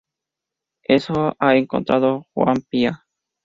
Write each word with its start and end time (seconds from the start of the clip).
Eso 0.81 1.35
ha 1.37 1.55
encontrado 1.57 2.25
Joan 2.33 2.63
Pla"" 2.71 3.05